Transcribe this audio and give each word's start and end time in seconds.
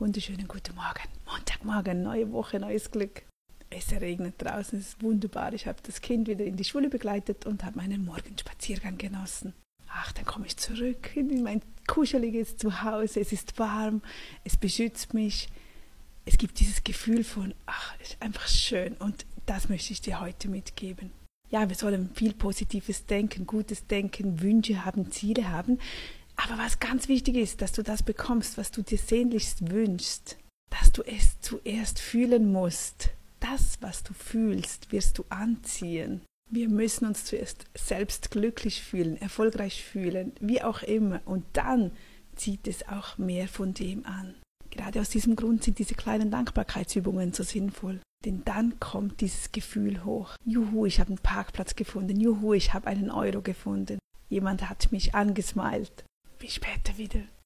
Wunderschönen 0.00 0.48
guten 0.48 0.74
Morgen. 0.76 1.10
Montagmorgen, 1.26 2.02
neue 2.02 2.32
Woche, 2.32 2.58
neues 2.58 2.90
Glück. 2.90 3.20
Es 3.68 3.92
regnet 3.92 4.36
draußen, 4.38 4.78
es 4.78 4.88
ist 4.88 5.02
wunderbar. 5.02 5.52
Ich 5.52 5.66
habe 5.66 5.76
das 5.82 6.00
Kind 6.00 6.26
wieder 6.26 6.42
in 6.42 6.56
die 6.56 6.64
Schule 6.64 6.88
begleitet 6.88 7.44
und 7.44 7.62
habe 7.64 7.76
meinen 7.76 8.06
Morgenspaziergang 8.06 8.96
genossen. 8.96 9.52
Ach, 9.88 10.10
dann 10.12 10.24
komme 10.24 10.46
ich 10.46 10.56
zurück 10.56 11.14
in 11.16 11.42
mein 11.42 11.60
kuscheliges 11.86 12.56
Zuhause. 12.56 13.20
Es 13.20 13.30
ist 13.30 13.58
warm, 13.58 14.00
es 14.42 14.56
beschützt 14.56 15.12
mich. 15.12 15.50
Es 16.24 16.38
gibt 16.38 16.60
dieses 16.60 16.82
Gefühl 16.82 17.22
von, 17.22 17.52
ach, 17.66 17.94
es 18.00 18.12
ist 18.12 18.22
einfach 18.22 18.48
schön. 18.48 18.94
Und 18.94 19.26
das 19.44 19.68
möchte 19.68 19.92
ich 19.92 20.00
dir 20.00 20.18
heute 20.20 20.48
mitgeben. 20.48 21.12
Ja, 21.50 21.68
wir 21.68 21.76
sollen 21.76 22.08
viel 22.14 22.32
Positives 22.32 23.04
denken, 23.04 23.46
Gutes 23.46 23.86
denken, 23.86 24.40
Wünsche 24.40 24.82
haben, 24.82 25.12
Ziele 25.12 25.50
haben. 25.50 25.78
Aber 26.42 26.58
was 26.58 26.80
ganz 26.80 27.08
wichtig 27.08 27.36
ist, 27.36 27.60
dass 27.60 27.72
du 27.72 27.82
das 27.82 28.02
bekommst, 28.02 28.56
was 28.56 28.70
du 28.70 28.82
dir 28.82 28.98
sehnlichst 28.98 29.70
wünschst, 29.70 30.38
dass 30.70 30.90
du 30.90 31.02
es 31.02 31.38
zuerst 31.40 31.98
fühlen 31.98 32.50
musst. 32.50 33.10
Das, 33.40 33.78
was 33.80 34.02
du 34.02 34.14
fühlst, 34.14 34.90
wirst 34.90 35.18
du 35.18 35.24
anziehen. 35.28 36.22
Wir 36.50 36.68
müssen 36.68 37.06
uns 37.06 37.24
zuerst 37.24 37.66
selbst 37.76 38.30
glücklich 38.30 38.82
fühlen, 38.82 39.20
erfolgreich 39.20 39.84
fühlen, 39.84 40.32
wie 40.40 40.62
auch 40.62 40.82
immer. 40.82 41.20
Und 41.26 41.44
dann 41.52 41.92
zieht 42.36 42.66
es 42.66 42.88
auch 42.88 43.18
mehr 43.18 43.46
von 43.46 43.74
dem 43.74 44.06
an. 44.06 44.34
Gerade 44.70 45.00
aus 45.00 45.10
diesem 45.10 45.36
Grund 45.36 45.64
sind 45.64 45.78
diese 45.78 45.94
kleinen 45.94 46.30
Dankbarkeitsübungen 46.30 47.32
so 47.32 47.42
sinnvoll. 47.42 48.00
Denn 48.24 48.42
dann 48.44 48.78
kommt 48.80 49.20
dieses 49.20 49.52
Gefühl 49.52 50.04
hoch. 50.04 50.34
Juhu, 50.44 50.86
ich 50.86 51.00
habe 51.00 51.08
einen 51.08 51.18
Parkplatz 51.18 51.76
gefunden. 51.76 52.18
Juhu, 52.18 52.54
ich 52.54 52.72
habe 52.72 52.86
einen 52.86 53.10
Euro 53.10 53.42
gefunden. 53.42 53.98
Jemand 54.28 54.68
hat 54.68 54.92
mich 54.92 55.14
angesmeilt. 55.14 56.04
Bis 56.40 56.54
später 56.54 56.96
wieder. 56.96 57.20